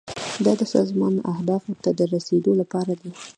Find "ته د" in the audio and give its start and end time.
1.83-2.01